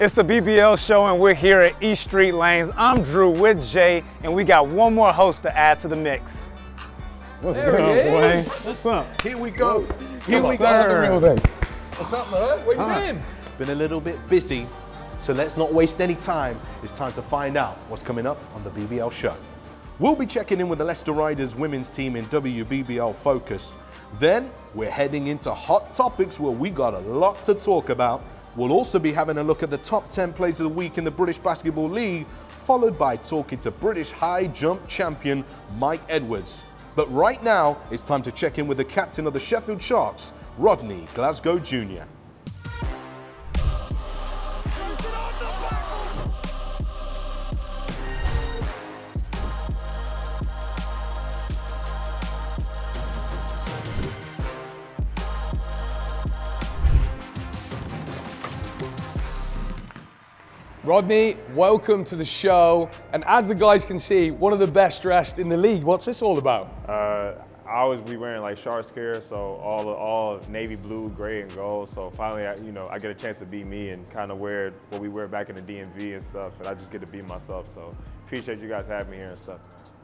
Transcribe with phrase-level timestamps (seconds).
[0.00, 2.70] It's the BBL show, and we're here at East Street Lanes.
[2.76, 6.46] I'm Drew with Jay, and we got one more host to add to the mix.
[7.42, 8.36] What's There good, he boy?
[8.42, 9.20] What's up?
[9.20, 9.82] Here we go.
[9.82, 10.64] Here Here we we go.
[10.64, 10.88] go.
[10.88, 11.38] The real thing.
[11.96, 12.58] What's up, man?
[12.66, 13.24] Where you been?
[13.58, 14.66] Been a little bit busy,
[15.20, 16.58] so let's not waste any time.
[16.82, 19.36] It's time to find out what's coming up on the BBL show.
[19.98, 23.72] We'll be checking in with the Leicester Riders women's team in WBBL Focus.
[24.18, 28.24] Then we're heading into hot topics where we got a lot to talk about.
[28.54, 31.04] We'll also be having a look at the top 10 plays of the week in
[31.04, 32.26] the British Basketball League,
[32.66, 35.44] followed by talking to British high jump champion
[35.78, 36.62] Mike Edwards.
[36.94, 40.34] But right now, it's time to check in with the captain of the Sheffield Sharks,
[40.58, 42.02] Rodney Glasgow Jr.
[60.92, 62.90] Rodney, welcome to the show.
[63.14, 65.84] And as the guys can see, one of the best dressed in the league.
[65.84, 66.66] What's this all about?
[66.86, 67.32] Uh,
[67.66, 71.88] I always be wearing like shark scare, so all all navy blue, gray, and gold.
[71.94, 74.36] So finally, I, you know, I get a chance to be me and kind of
[74.36, 77.10] wear what we wear back in the DMV and stuff, and I just get to
[77.10, 77.72] be myself.
[77.72, 77.96] So
[78.26, 79.60] appreciate you guys having me here and stuff.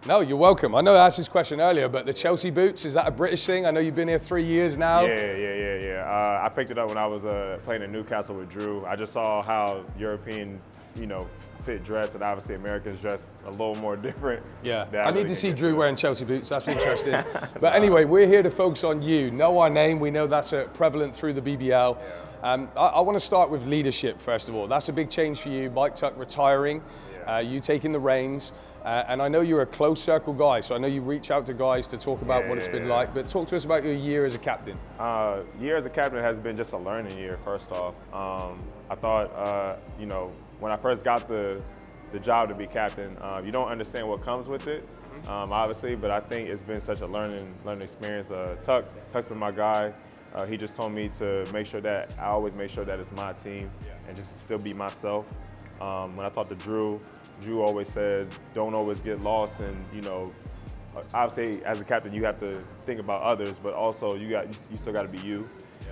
[0.06, 0.76] No, you're welcome.
[0.76, 3.44] I know I asked this question earlier, but the Chelsea boots, is that a British
[3.44, 3.66] thing?
[3.66, 5.02] I know you've been here three years now.
[5.02, 6.00] Yeah, yeah, yeah, yeah.
[6.06, 8.84] Uh, I picked it up when I was uh, playing in Newcastle with Drew.
[8.86, 10.60] I just saw how European,
[10.98, 11.28] you know,
[11.66, 14.46] fit dress, and obviously Americans dress a little more different.
[14.62, 16.48] Yeah, I need really to see Drew wearing Chelsea boots.
[16.48, 17.16] That's interesting.
[17.60, 19.32] but anyway, we're here to focus on you.
[19.32, 19.98] Know our name.
[19.98, 21.98] We know that's uh, prevalent through the BBL.
[22.44, 24.68] Um, I, I want to start with leadership first of all.
[24.68, 25.70] That's a big change for you.
[25.70, 26.82] Mike Tuck retiring,
[27.26, 28.52] uh, you taking the reins.
[28.84, 31.44] Uh, and I know you're a close circle guy, so I know you reach out
[31.46, 33.12] to guys to talk about Yeah, what it's been yeah, like.
[33.12, 34.78] But talk to us about your year as a captain.
[34.98, 37.38] Uh, year as a captain has been just a learning year.
[37.44, 41.60] First off, um, I thought, uh, you know, when I first got the
[42.10, 44.88] the job to be captain, uh, you don't understand what comes with it,
[45.26, 45.94] um, obviously.
[45.94, 48.30] But I think it's been such a learning learning experience.
[48.30, 49.92] Uh, Tuck, Tuck's been my guy.
[50.34, 53.10] Uh, he just told me to make sure that I always make sure that it's
[53.12, 53.70] my team
[54.06, 55.26] and just still be myself.
[55.80, 57.00] Um, when I talked to Drew,
[57.42, 60.32] Drew always said, don't always get lost and you know
[61.14, 64.78] obviously as a captain you have to think about others, but also you got you
[64.78, 65.44] still got to be you.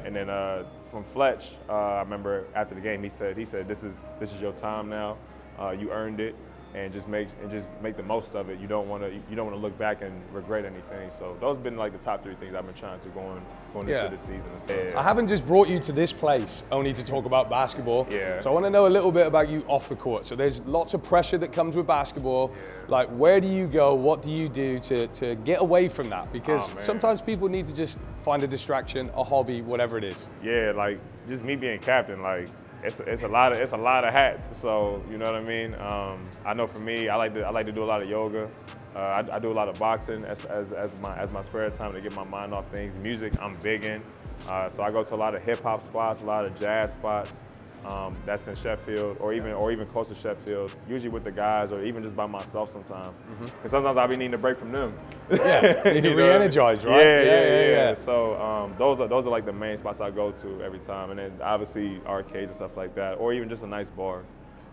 [0.05, 3.69] And then uh, from Fletch, uh, I remember after the game he said he said
[3.69, 5.17] this is this is your time now.
[5.59, 6.34] Uh, you earned it,
[6.75, 8.59] and just make and just make the most of it.
[8.60, 11.10] You don't want to you don't want to look back and regret anything.
[11.19, 13.41] So those have been like the top three things I've been trying to going
[13.72, 14.04] going Yeah.
[14.06, 14.44] into the season.
[14.69, 14.99] Yeah.
[14.99, 18.06] I haven't just brought you to this place only to talk about basketball.
[18.10, 18.41] Yeah.
[18.41, 20.27] So I want to know a little bit about you off the court.
[20.27, 22.53] So there's lots of pressure that comes with basketball.
[22.88, 23.94] Like, where do you go?
[23.94, 26.33] What do you do to, to get away from that?
[26.33, 30.26] Because Oh, sometimes people need to just find a distraction, a hobby, whatever it is.
[30.42, 30.98] yeah, like
[31.28, 32.48] just me being captain, like
[32.82, 34.48] it's, it's a lot of it's a lot of hats.
[34.60, 35.75] So you know what I mean.
[35.76, 38.10] Um, I know for me, I like to I like to do a lot of
[38.10, 38.50] yoga.
[38.97, 41.70] Uh, I, I do a lot of boxing as, as, as my as my spare
[41.70, 43.00] time to get my mind off things.
[43.00, 44.03] Music, I'm big in.
[44.48, 46.94] Uh, so I go to a lot of hip hop spots, a lot of jazz
[46.94, 47.44] spots.
[47.86, 50.74] Um, that's in Sheffield, or even or even close to Sheffield.
[50.88, 53.19] Usually with the guys, or even just by myself sometimes.
[53.41, 54.92] Because sometimes I'll be needing a break from them.
[55.30, 56.14] Yeah, you know?
[56.14, 56.98] re-energize, right?
[56.98, 57.70] Yeah, yeah, Yeah, yeah.
[57.70, 57.94] yeah.
[57.94, 61.10] So um, those are those are like the main spots I go to every time,
[61.10, 64.22] and then obviously arcades and stuff like that, or even just a nice bar.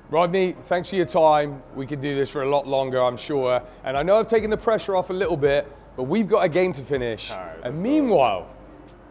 [0.10, 1.62] Rodney, thanks for your time.
[1.76, 3.62] We could do this for a lot longer, I'm sure.
[3.84, 6.50] And I know I've taken the pressure off a little bit, but we've got a
[6.50, 7.32] game to finish.
[7.32, 7.82] Right, and go.
[7.82, 8.48] meanwhile,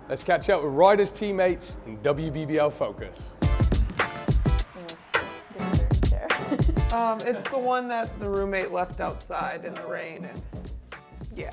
[0.08, 3.34] let's catch up with Riders teammates in WBBL Focus.
[6.92, 10.26] Um, it's the one that the roommate left outside in the rain.
[10.26, 10.42] And
[11.34, 11.50] yeah.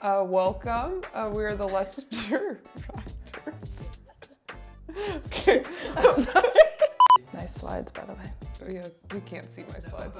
[0.00, 1.02] Uh, welcome.
[1.12, 2.62] Uh, we're the Leicester
[2.96, 3.90] Riders.
[5.26, 5.62] okay.
[5.94, 6.48] I'm sorry.
[7.34, 8.32] nice slides, by the way.
[8.64, 10.18] Oh, yeah, you can't see my slides.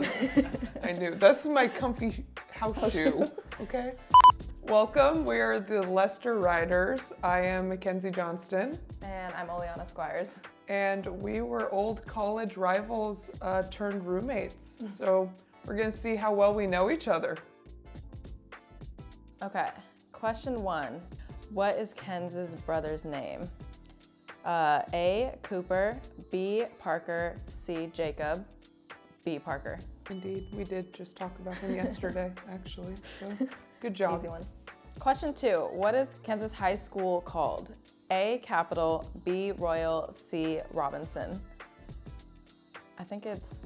[0.85, 1.15] I knew.
[1.15, 3.25] This is my comfy house shoe.
[3.63, 3.95] Okay.
[4.65, 5.25] Welcome.
[5.25, 7.15] We're the Leicester Riders.
[7.23, 8.79] I am Mckenzie Johnston.
[9.01, 10.39] And I'm Oliana Squires.
[10.69, 14.77] and we were old college rivals uh, turned roommates.
[14.89, 15.29] So
[15.67, 17.37] we're gonna see how well we know each other.
[19.43, 19.71] Okay,
[20.13, 21.01] question one.
[21.51, 23.51] What is Kenz's brother's name?
[24.45, 25.35] Uh, A.
[25.43, 25.99] Cooper,
[26.31, 26.63] B.
[26.79, 27.91] Parker, C.
[27.93, 28.45] Jacob,
[29.25, 29.41] B.
[29.41, 29.81] Parker.
[30.09, 32.95] Indeed, we did just talk about him yesterday, actually.
[33.19, 33.27] So
[33.81, 34.21] good job.
[34.21, 34.47] Easy one.
[35.01, 35.69] Question two.
[35.73, 37.75] What is Kenz's High School called?
[38.13, 38.41] A.
[38.43, 39.53] Capital, B.
[39.53, 40.61] Royal, C.
[40.71, 41.41] Robinson.
[42.99, 43.63] I think it's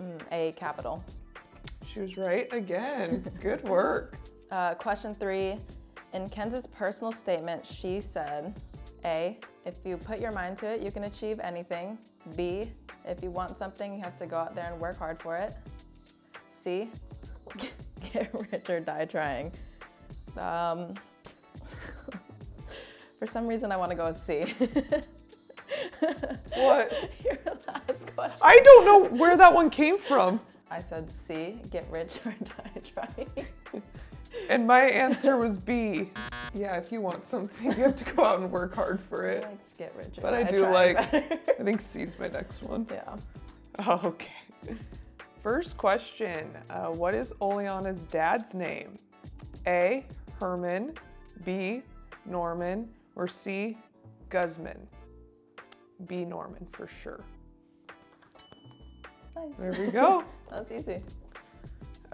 [0.00, 0.52] mm, A.
[0.52, 1.02] Capital.
[1.84, 3.28] She was right again.
[3.42, 4.16] Good work.
[4.52, 5.56] Uh, question three.
[6.12, 8.54] In Kenz's personal statement, she said
[9.04, 9.38] A.
[9.64, 11.98] if you put your mind to it, you can achieve anything.
[12.36, 12.70] B,
[13.04, 15.56] if you want something, you have to go out there and work hard for it.
[16.48, 16.88] C,
[18.12, 19.52] get rich or die trying.
[20.38, 20.94] Um,
[23.18, 24.44] for some reason, I want to go with C.
[26.54, 26.92] What?
[27.24, 28.38] Your last question.
[28.42, 30.40] I don't know where that one came from.
[30.70, 33.46] I said C, get rich or die trying.
[34.48, 36.10] And my answer was B.
[36.54, 39.32] Yeah, if you want something, you have to go out and work hard for I
[39.34, 39.42] it.
[39.44, 41.38] like to get rich or But I die do like, better.
[41.58, 42.86] I think C is my next one.
[42.90, 43.16] yeah.
[44.04, 44.30] Okay.
[45.42, 48.98] First question uh, What is Oliana's dad's name?
[49.66, 50.04] A.
[50.40, 50.94] Herman,
[51.44, 51.82] B.
[52.24, 53.76] Norman, or C.
[54.28, 54.86] Guzman?
[56.06, 56.24] B.
[56.24, 57.24] Norman for sure.
[59.34, 59.56] Nice.
[59.58, 60.24] There we go.
[60.50, 61.02] That was easy.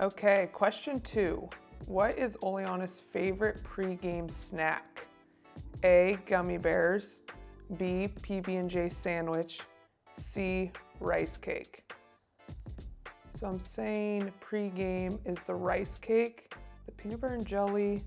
[0.00, 1.50] Okay, question two.
[1.84, 5.06] What is Oliana's favorite pregame snack?
[5.84, 6.16] A.
[6.24, 7.20] Gummy bears.
[7.76, 8.08] B.
[8.22, 9.60] PB&J sandwich.
[10.16, 10.70] C.
[10.98, 11.84] Rice cake.
[13.28, 16.54] So I'm saying pregame is the rice cake.
[16.86, 18.02] The peanut butter and jelly,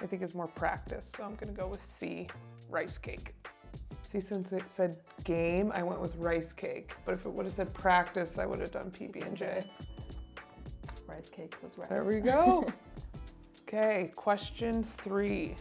[0.00, 1.10] I think, is more practice.
[1.16, 2.26] So I'm gonna go with C.
[2.70, 3.34] Rice cake.
[4.10, 6.94] See, since it said game, I went with rice cake.
[7.04, 9.62] But if it would have said practice, I would have done PB&J.
[11.06, 11.88] Rice cake was right.
[11.90, 12.66] There we go.
[13.62, 15.56] okay, question three.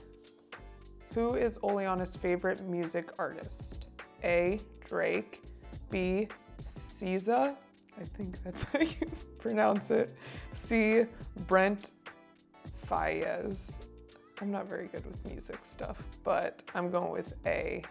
[1.14, 3.88] Who is Oliana's favorite music artist?
[4.24, 4.60] A.
[4.88, 5.42] Drake.
[5.90, 6.28] B.
[6.70, 7.56] SZA.
[8.00, 10.16] I think that's how you pronounce it.
[10.54, 11.04] C.
[11.48, 11.92] Brent
[12.90, 13.72] Faiyaz.
[14.42, 17.84] I'm not very good with music stuff, but I'm going with A.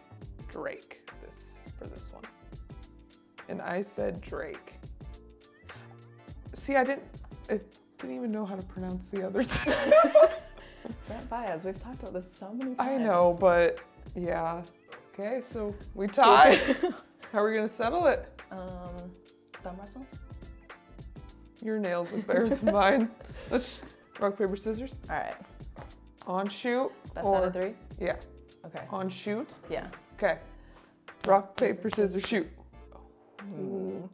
[0.48, 1.34] Drake this
[1.78, 2.22] for this one.
[3.48, 4.74] And I said Drake.
[6.52, 7.04] See, I didn't.
[7.50, 7.60] I
[7.98, 9.72] didn't even know how to pronounce the other two.
[11.08, 12.80] Brent Baez, we've talked about this so many times.
[12.80, 13.80] I know, but
[14.14, 14.62] yeah.
[15.12, 16.58] Okay, so we tied.
[17.32, 18.40] how are we gonna settle it?
[18.50, 19.10] Um,
[19.62, 20.06] thumb wrestle?
[21.62, 23.10] Your nails look better than mine.
[23.50, 23.86] Let's just
[24.20, 24.94] rock paper scissors.
[25.10, 25.34] All right.
[26.26, 26.90] On shoot.
[27.14, 27.74] Best or, out of three?
[27.98, 28.16] Yeah.
[28.64, 28.84] Okay.
[28.90, 29.54] On shoot.
[29.70, 29.86] Yeah.
[30.16, 30.38] Okay.
[31.24, 32.48] Rock paper scissors shoot.
[33.58, 34.08] Ooh.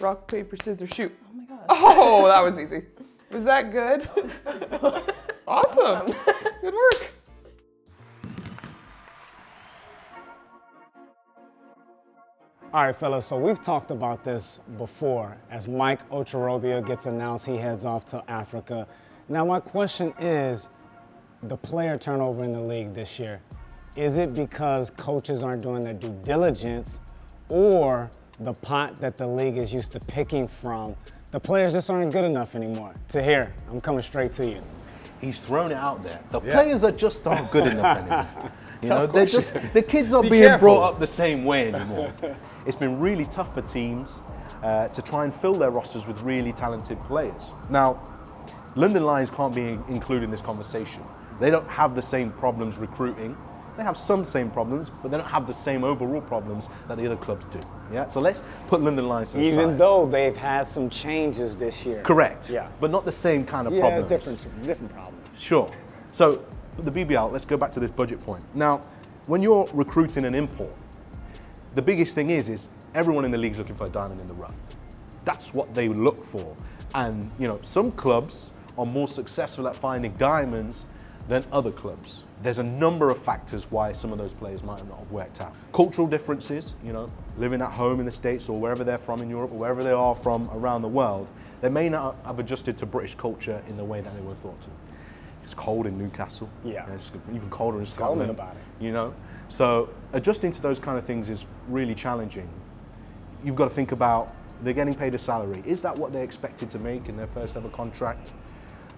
[0.00, 1.12] Rock paper scissors shoot.
[1.28, 1.64] Oh my god.
[1.68, 2.82] Oh, that was easy.
[3.30, 4.08] Was that good?
[5.46, 6.06] awesome.
[6.60, 7.12] Good work.
[12.72, 15.36] All right, fellas, so we've talked about this before.
[15.50, 18.86] As Mike Ocharobia gets announced, he heads off to Africa.
[19.28, 20.68] Now, my question is
[21.42, 23.40] the player turnover in the league this year.
[23.96, 27.00] Is it because coaches aren't doing their due diligence
[27.48, 30.94] or the pot that the league is used to picking from?
[31.30, 32.92] The players just aren't good enough anymore.
[33.08, 34.60] Tahir, I'm coming straight to you.
[35.20, 36.20] He's thrown it out there.
[36.30, 38.52] The players are just not good enough anymore.
[38.82, 40.68] You know, they're just the kids are Be being careful.
[40.68, 42.14] brought up the same way anymore.
[42.66, 44.22] it's been really tough for teams
[44.62, 47.42] uh, to try and fill their rosters with really talented players.
[47.70, 48.00] Now,
[48.76, 51.02] London Lions can't be included in this conversation.
[51.40, 53.36] They don't have the same problems recruiting.
[53.76, 57.06] They have some same problems, but they don't have the same overall problems that the
[57.06, 57.60] other clubs do.
[57.92, 58.08] Yeah.
[58.08, 62.02] So let's put London Lions Even though they've had some changes this year.
[62.02, 62.50] Correct.
[62.50, 62.68] Yeah.
[62.80, 64.08] But not the same kind of Yeah, problems.
[64.08, 65.30] different, different problems.
[65.38, 65.68] Sure.
[66.12, 66.44] So
[66.78, 68.44] the BBL, let's go back to this budget point.
[68.54, 68.80] Now,
[69.26, 70.74] when you're recruiting an import,
[71.74, 74.34] the biggest thing is is everyone in the league's looking for a diamond in the
[74.34, 74.54] rough.
[75.24, 76.56] That's what they look for.
[76.94, 80.86] And you know, some clubs are more successful at finding diamonds
[81.28, 82.22] than other clubs.
[82.42, 85.54] There's a number of factors why some of those players might not have worked out.
[85.72, 87.06] Cultural differences, you know,
[87.36, 89.92] living at home in the States or wherever they're from in Europe or wherever they
[89.92, 91.28] are from around the world,
[91.60, 94.60] they may not have adjusted to British culture in the way that they were thought
[94.62, 94.68] to.
[95.42, 96.48] It's cold in Newcastle.
[96.64, 96.84] Yeah.
[96.84, 98.30] And It's even colder in Scotland.
[98.30, 98.84] about it.
[98.84, 99.14] You know,
[99.48, 102.48] so adjusting to those kind of things is really challenging.
[103.44, 105.62] You've got to think about they're getting paid a salary.
[105.64, 108.32] Is that what they expected to make in their first ever contract?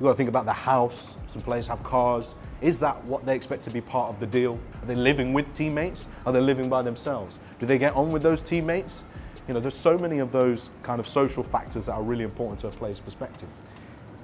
[0.00, 1.14] You've got to think about the house.
[1.30, 2.34] Some players have cars.
[2.62, 4.58] Is that what they expect to be part of the deal?
[4.80, 6.08] Are they living with teammates?
[6.24, 7.38] Are they living by themselves?
[7.58, 9.04] Do they get on with those teammates?
[9.46, 12.58] You know, there's so many of those kind of social factors that are really important
[12.60, 13.50] to a player's perspective.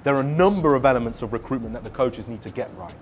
[0.03, 2.95] There are a number of elements of recruitment that the coaches need to get right.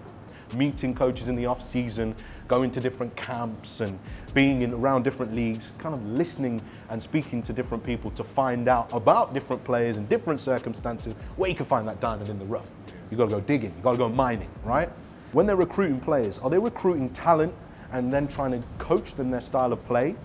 [0.53, 2.13] Meeting coaches in the off season,
[2.49, 3.97] going to different camps and
[4.35, 8.67] being in around different leagues, kind of listening and speaking to different people to find
[8.67, 12.45] out about different players and different circumstances where you can find that diamond in the
[12.45, 12.69] rough.
[13.09, 14.89] You gotta go digging, you gotta go mining, right?
[15.31, 17.55] When they're recruiting players, are they recruiting talent
[17.93, 20.15] and then trying to coach them their style of play?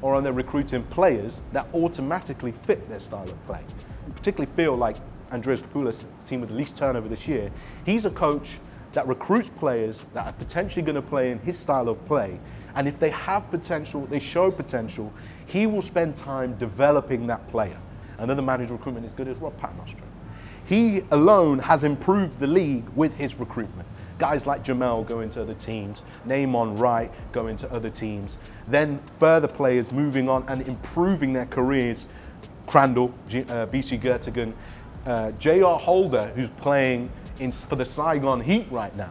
[0.00, 3.60] Or are they recruiting players that automatically fit their style of play?
[4.04, 4.96] I particularly feel like
[5.30, 7.48] Andreas Kapoulas, team with the least turnover this year,
[7.86, 8.58] he's a coach
[8.92, 12.40] that recruits players that are potentially going to play in his style of play
[12.74, 15.12] And if they have potential, they show potential,
[15.46, 17.78] he will spend time developing that player.
[18.18, 20.02] Another manager recruitment is good as Rob Paternostro.
[20.64, 23.88] He alone has improved the league with his recruitment.
[24.18, 28.38] Guys like Jamel go into other teams, Namon Wright go into other teams.
[28.66, 32.06] Then further players moving on and improving their careers.
[32.68, 34.54] Crandall, uh, BC Gertigan,
[35.04, 35.78] uh, J.R.
[35.78, 37.10] Holder, who's playing
[37.40, 39.10] in, for the Saigon Heat right now.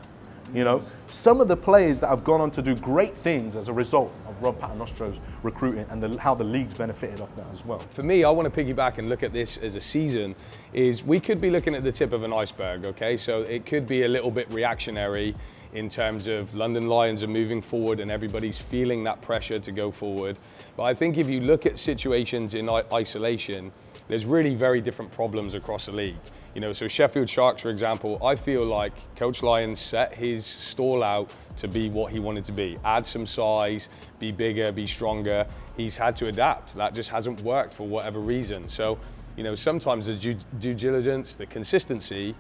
[0.53, 3.70] You know, some of the players that have gone on to do great things as
[3.70, 7.65] a result of Rob Paternostro's recruiting and the, how the league's benefited off that as
[7.65, 7.79] well.
[7.79, 10.36] For me, I want to piggyback and look at this as a season.
[10.74, 12.86] Is we could be looking at the tip of an iceberg.
[12.86, 15.34] Okay, so it could be a little bit reactionary
[15.73, 19.91] in terms of London Lions are moving forward and everybody's feeling that pressure to go
[19.91, 20.37] forward.
[20.75, 23.71] But I think if you look at situations in isolation,
[24.07, 26.17] there's really very different problems across the league.
[26.53, 31.01] You know, so Sheffield Sharks, for example, I feel like Coach Lyons set his stall
[31.01, 32.75] out to be what he wanted to be.
[32.83, 33.87] Add some size,
[34.19, 35.47] be bigger, be stronger.
[35.77, 36.75] He's had to adapt.
[36.75, 38.67] That just hasn't worked for whatever reason.
[38.67, 38.99] So,
[39.37, 42.35] you know, sometimes the due, due diligence, the consistency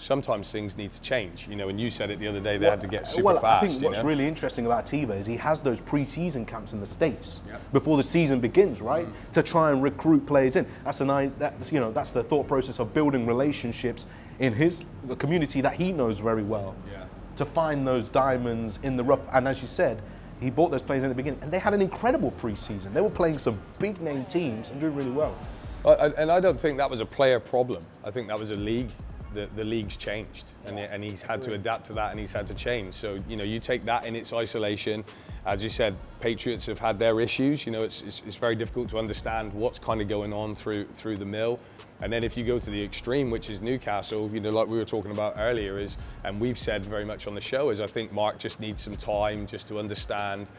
[0.00, 1.46] sometimes things need to change.
[1.48, 3.24] You know, and you said it the other day, they well, had to get super
[3.24, 3.64] well, fast.
[3.64, 4.04] I think what's know?
[4.04, 7.42] really interesting about Tiva is he has those pre-season camps in the states
[7.72, 9.06] before the season begins, right?
[9.06, 9.32] Mm.
[9.32, 10.66] To try and recruit players in.
[10.84, 14.06] That's an that's you know that's the thought process of building relationships
[14.38, 16.74] in his the community that he knows very well.
[16.90, 17.04] Yeah.
[17.36, 20.02] To find those diamonds in the rough, and as you said.
[20.40, 22.90] He bought those players in the beginning, and they had an incredible preseason.
[22.92, 25.36] They were playing some big name teams and doing really well.
[25.84, 27.84] Uh, and I don't think that was a player problem.
[28.06, 28.90] I think that was a league
[29.34, 32.46] the, the league's changed and, and he's had to adapt to that and he's had
[32.46, 32.94] to change.
[32.94, 35.04] So, you know, you take that in its isolation.
[35.46, 37.64] As you said, Patriots have had their issues.
[37.64, 40.86] You know, it's, it's, it's very difficult to understand what's kind of going on through
[40.92, 41.58] through the mill.
[42.02, 44.78] And then if you go to the extreme, which is Newcastle, you know, like we
[44.78, 47.86] were talking about earlier, is and we've said very much on the show is I
[47.86, 50.50] think Mark just needs some time just to understand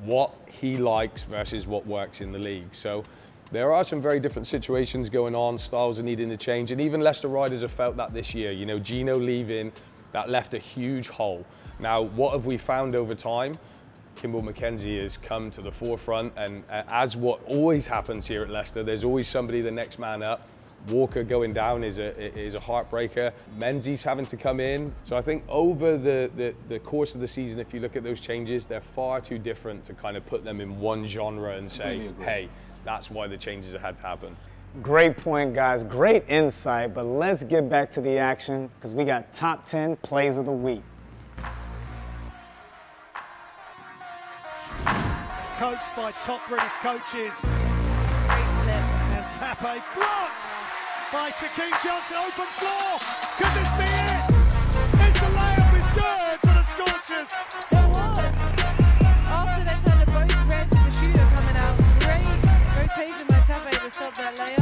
[0.00, 2.74] what he likes versus what works in the league.
[2.74, 3.02] So
[3.50, 7.00] there are some very different situations going on, styles are needing to change, and even
[7.00, 8.52] Leicester riders have felt that this year.
[8.52, 9.72] You know, Gino leaving,
[10.12, 11.44] that left a huge hole.
[11.80, 13.54] Now, what have we found over time?
[14.16, 18.50] Kimbal Mackenzie has come to the forefront, and uh, as what always happens here at
[18.50, 20.48] Leicester, there's always somebody the next man up.
[20.88, 23.32] Walker going down is a is a heartbreaker.
[23.56, 24.92] Menzies having to come in.
[25.02, 28.04] So I think over the, the, the course of the season, if you look at
[28.04, 31.70] those changes, they're far too different to kind of put them in one genre and
[31.70, 32.48] say, hey,
[32.84, 34.36] that's why the changes had to happen.
[34.82, 35.82] Great point, guys.
[35.82, 36.94] Great insight.
[36.94, 40.52] But let's get back to the action because we got top 10 plays of the
[40.52, 40.82] week.
[45.58, 47.34] Coached by top British coaches.
[47.42, 48.84] Great slip.
[49.16, 50.52] And Tappe blocked
[51.12, 52.16] by Shaquem Johnson.
[52.18, 52.98] Open floor.
[53.38, 53.87] Could this be
[64.18, 64.57] Hasta.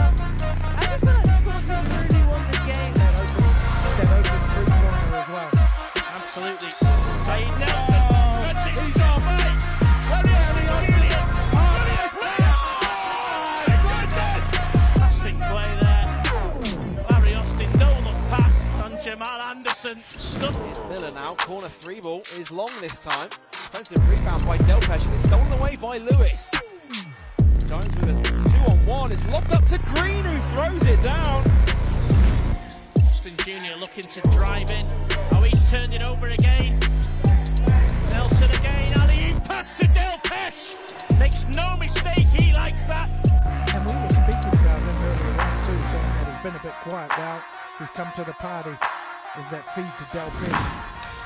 [46.66, 47.44] Bit quiet now.
[47.78, 48.70] He's come to the party.
[48.70, 50.50] Is that feed to Delpeche?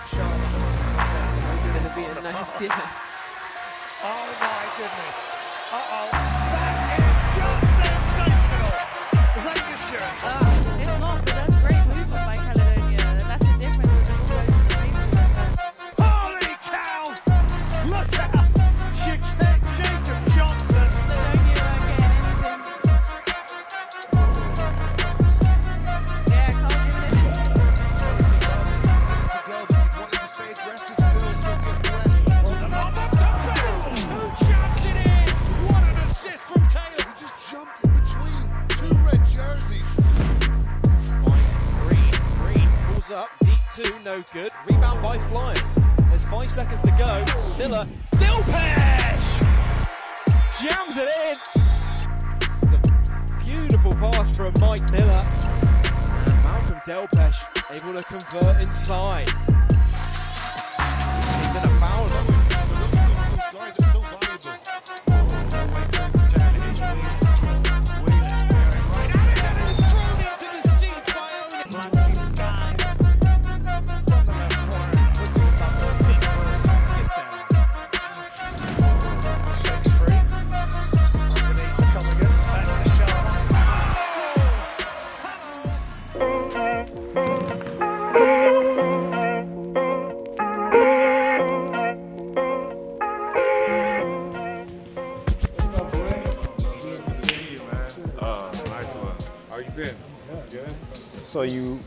[0.04, 0.36] Charlotte.
[1.56, 2.68] It's going to be a nice, yeah.
[4.04, 5.16] Oh my goodness.
[5.72, 6.12] Uh-oh.
[6.52, 8.76] That is just sensational.
[9.38, 10.39] Is that your?
[44.34, 44.52] No good.
[44.66, 45.78] Rebound by Flyers.
[46.08, 47.24] There's five seconds to go.
[47.58, 47.86] Miller.
[48.12, 49.40] Delpeche!
[50.60, 51.36] Jams it in.
[52.36, 55.22] It's a beautiful pass from Mike Miller.
[56.26, 59.28] And Malcolm Delpeche able to convert inside.
[61.38, 62.39] He's foul.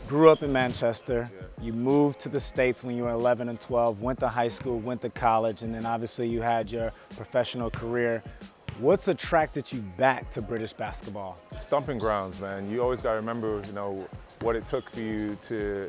[0.08, 1.30] Grew up in Manchester.
[1.60, 4.78] You moved to the States when you were 11 and 12, went to high school,
[4.78, 8.22] went to college, and then obviously you had your professional career.
[8.78, 11.38] What's attracted you back to British basketball?
[11.58, 12.68] Stomping grounds, man.
[12.68, 14.00] You always got to remember, you know,
[14.40, 15.88] what it took for you to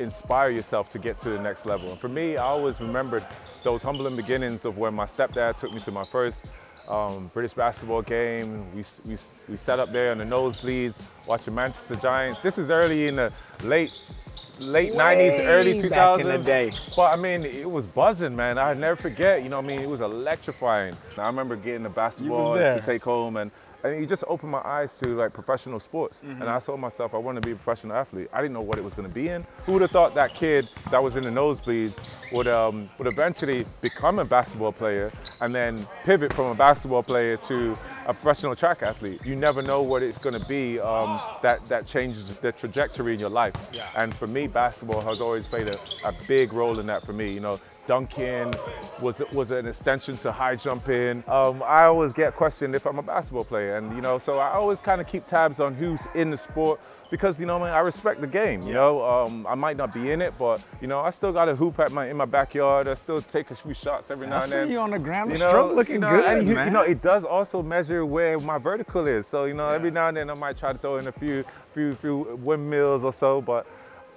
[0.00, 1.90] inspire yourself to get to the next level.
[1.90, 3.24] And for me, I always remembered
[3.62, 6.46] those humbling beginnings of when my stepdad took me to my first
[6.88, 8.66] um, British basketball game.
[8.74, 12.40] We, we, we sat up there in the nosebleeds watching Manchester Giants.
[12.40, 13.92] This is early in the late
[14.60, 15.90] late 90s, early 2000s.
[15.90, 16.72] back in the day.
[16.94, 18.58] But I mean, it was buzzing, man.
[18.58, 19.42] I never forget.
[19.42, 20.96] You know, what I mean, it was electrifying.
[21.16, 23.50] I remember getting the basketball to take home, and
[23.84, 26.22] and he just opened my eyes to like professional sports.
[26.22, 28.28] And I told myself I want to be a professional athlete.
[28.32, 29.46] I didn't know what it was going to be in.
[29.64, 31.94] Who would have thought that kid that was in the nosebleeds
[32.32, 37.36] would um, would eventually become a basketball player and then pivot from a basketball player
[37.36, 39.24] to a professional track athlete.
[39.24, 43.20] You never know what it's going to be um, that that changes the trajectory in
[43.20, 43.54] your life.
[43.96, 47.32] And for me, basketball has always played a, a big role in that for me.
[47.32, 48.54] You know, dunking
[49.00, 51.22] was was an extension to high jumping.
[51.28, 54.52] Um, I always get questioned if I'm a basketball player, and you know, so I
[54.52, 57.80] always kind of keep tabs on who's in the sport because you know, man, I
[57.80, 58.62] respect the game.
[58.62, 61.48] You know, um, I might not be in it, but you know, I still got
[61.48, 62.88] a hoop at my in my backyard.
[62.88, 64.70] I still take a few shots every now I and see then.
[64.70, 65.32] you on the ground.
[65.32, 66.66] You know, stroke looking you know, good, and you, man.
[66.68, 69.26] you know, it does also measure where my vertical is.
[69.26, 71.44] So you know, every now and then I might try to throw in a few,
[71.74, 73.40] few, few windmills or so.
[73.40, 73.66] But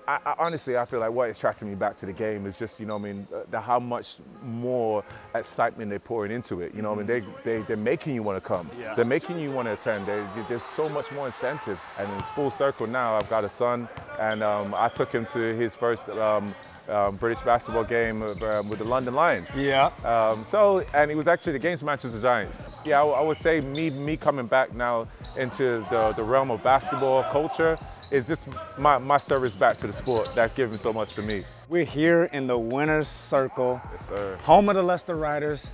[0.09, 2.79] I, I, honestly, I feel like what attracted me back to the game is just,
[2.79, 5.03] you know, I mean, uh, the, how much more
[5.35, 6.73] excitement they're pouring into it.
[6.73, 8.71] You know, I mean, they, they they're making you want to come.
[8.79, 8.95] Yeah.
[8.95, 10.07] They're making you want to attend.
[10.07, 13.17] They, there's so much more incentives, and it's full circle now.
[13.17, 13.87] I've got a son,
[14.19, 16.09] and um, I took him to his first.
[16.09, 16.55] Um,
[16.89, 19.47] um, British basketball game of, um, with the London Lions.
[19.55, 19.91] Yeah.
[20.03, 22.65] Um, so, and it was actually against Manchester Giants.
[22.85, 26.63] Yeah, I, I would say me me coming back now into the, the realm of
[26.63, 27.77] basketball culture
[28.11, 28.45] is just
[28.77, 31.43] my, my service back to the sport that's given so much to me.
[31.69, 34.37] We're here in the winner's circle, Yes, sir.
[34.41, 35.73] home of the Leicester Riders.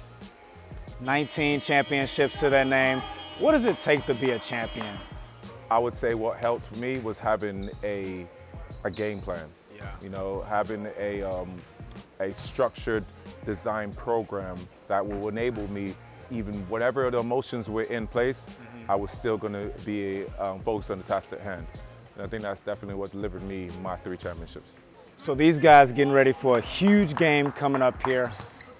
[1.01, 3.01] 19 championships to their name.
[3.39, 4.97] What does it take to be a champion?
[5.69, 8.25] I would say what helped me was having a,
[8.83, 9.45] a game plan.
[9.85, 9.95] Yeah.
[10.03, 11.61] You know, having a, um,
[12.19, 13.05] a structured
[13.45, 15.95] design program that will enable me,
[16.31, 18.45] even whatever the emotions were in place,
[18.89, 21.65] I was still going to be um, focused on the task at hand.
[22.15, 24.71] And I think that's definitely what delivered me my three championships.
[25.17, 28.31] So these guys getting ready for a huge game coming up here.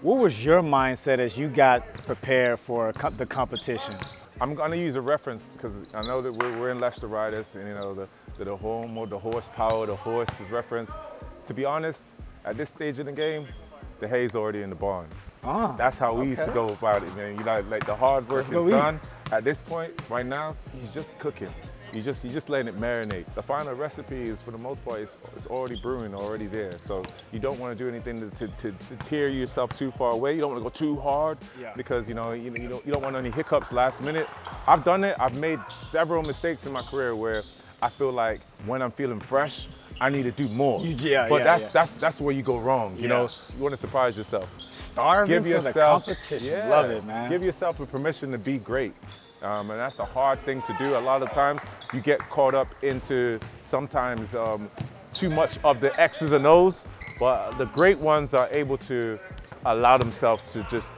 [0.01, 3.95] What was your mindset as you got prepared for co- the competition?
[4.41, 7.45] I'm going to use a reference because I know that we're, we're in Leicester Riders,
[7.53, 10.91] and you know the, the, the home or the horsepower, the horse is reference.
[11.47, 12.01] To be honest,
[12.43, 13.47] at this stage in the game,
[13.99, 15.07] the hay's already in the barn.
[15.43, 17.37] Ah, That's how we used to go about it, man.
[17.37, 18.71] You know, like the hard work Let's is go eat.
[18.71, 18.99] done.
[19.31, 21.53] At this point, right now, he's just cooking.
[21.95, 23.23] You just you just letting it marinate.
[23.35, 26.77] The final recipe is, for the most part, it's, it's already brewing, already there.
[26.85, 30.11] So you don't want to do anything to, to, to, to tear yourself too far
[30.11, 30.33] away.
[30.35, 31.71] You don't want to go too hard Yeah.
[31.77, 34.27] because you know you, you don't you don't want any hiccups last minute.
[34.67, 35.15] I've done it.
[35.21, 37.43] I've made several mistakes in my career where
[37.81, 39.69] I feel like when I'm feeling fresh,
[40.01, 40.81] I need to do more.
[40.85, 41.69] Yeah, but yeah, that's yeah.
[41.71, 42.97] that's that's where you go wrong.
[42.97, 43.07] You Yeah.
[43.07, 46.47] know, you want to surprise yourself Starving give for yourself the competition.
[46.47, 47.29] Yeah, Love it, man.
[47.29, 48.95] Give yourself a permission to be great,
[49.45, 50.97] um, and that's a hard thing to do.
[50.97, 51.61] A lot of times
[51.93, 54.69] you get caught up into sometimes um,
[55.13, 56.81] too much of the X's and O's,
[57.19, 59.19] but the great ones are able to
[59.65, 60.89] allow themselves to just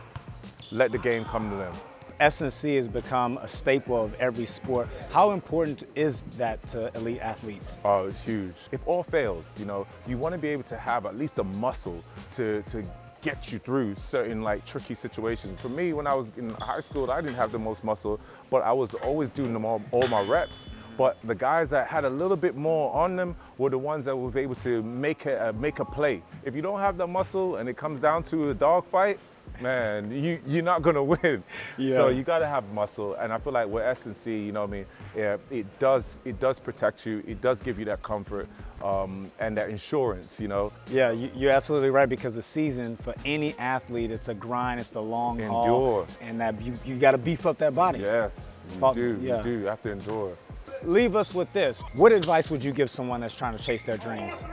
[0.71, 1.73] let the game come to them.
[2.19, 4.89] S&C has become a staple of every sport.
[5.11, 7.77] How important is that to elite athletes?
[7.85, 8.55] Oh, it's huge.
[8.71, 11.43] If all fails, you know, you want to be able to have at least a
[11.43, 12.03] muscle
[12.35, 12.83] to to
[13.27, 15.59] get you through certain like tricky situations.
[15.59, 18.63] For me, when I was in high school, I didn't have the most muscle, but
[18.63, 20.55] I was always doing them all, all my reps.
[20.97, 24.15] But the guys that had a little bit more on them were the ones that
[24.33, 26.23] be able to make a, make a play.
[26.45, 29.19] If you don't have the muscle and it comes down to a dogfight,
[29.61, 31.43] man, you, you're not gonna win.
[31.77, 31.95] Yeah.
[31.95, 34.61] So you gotta have muscle, and I feel like with S and C, you know
[34.61, 38.03] what I mean, yeah, it does it does protect you, it does give you that
[38.03, 38.47] comfort
[38.83, 40.71] um, and that insurance, you know.
[40.89, 44.89] Yeah, you, you're absolutely right because the season for any athlete, it's a grind, it's
[44.89, 46.07] the long haul, Endure.
[46.21, 47.99] and that you, you got to beef up that body.
[47.99, 48.33] Yes,
[48.73, 49.37] you do, yeah.
[49.37, 50.37] you do, you have to endure.
[50.83, 51.81] Leave us with this.
[51.95, 54.43] What advice would you give someone that's trying to chase their dreams?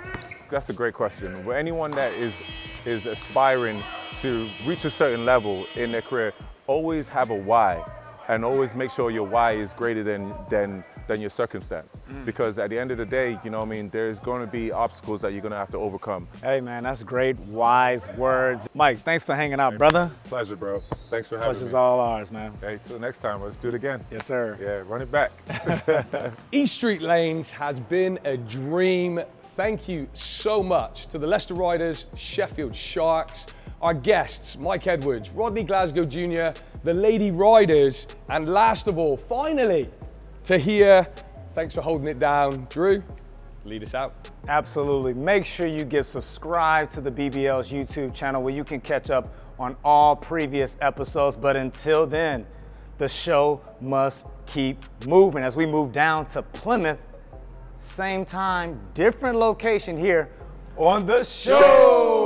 [0.51, 1.45] That's a great question.
[1.45, 2.33] For anyone that is
[2.87, 3.83] is aspiring
[4.25, 6.33] to reach a certain level in their career,
[6.67, 7.85] always have a why.
[8.29, 11.93] and always make sure your why is greater than than than your circumstance.
[12.11, 12.25] Mm.
[12.25, 14.51] Because at the end of the day, you know, what I mean, there's going to
[14.51, 16.27] be obstacles that you're going to have to overcome.
[16.43, 18.67] Hey, man, that's great, wise words.
[18.73, 20.11] Mike, thanks for hanging out, brother.
[20.31, 20.81] Pleasure, bro.
[21.11, 21.79] Thanks for having Pleasure's me.
[21.79, 22.55] all ours, man.
[22.63, 24.03] Hey, till next time, let's do it again.
[24.11, 24.57] Yes, sir.
[24.59, 25.31] Yeah, run it back.
[26.53, 29.21] East Street Lanes has been a dream.
[29.55, 33.45] Thank you so much to the Leicester Riders, Sheffield Sharks,
[33.85, 39.90] our guests, Mike Edwards, Rodney Glasgow Jr., the Lady Riders, and last of all, finally,
[40.42, 41.07] Tahir,
[41.55, 42.66] thanks for holding it down.
[42.70, 43.03] Drew,
[43.66, 44.31] lead us out.
[44.49, 45.12] Absolutely.
[45.12, 49.35] Make sure you get subscribed to the BBL's YouTube channel where you can catch up
[49.59, 51.37] on all previous episodes.
[51.37, 52.47] But until then,
[52.97, 57.05] the show must keep moving as we move down to Plymouth.
[57.77, 60.31] Same time, different location here
[60.79, 62.24] on the show.